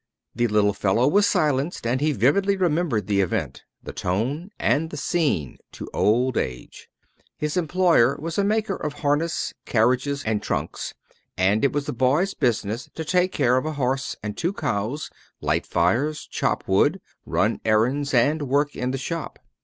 [0.33, 4.97] The little fellow was silenced, and he vividly remembered the event, the tone, and the
[4.97, 6.89] scene, to old age.
[7.37, 10.95] His employer was a maker of harness, carriages, and trunks,
[11.37, 15.11] and it was the boy's business to take care of a horse and two cows,
[15.39, 19.37] light fires, chop wood, run errands, and work in the shop.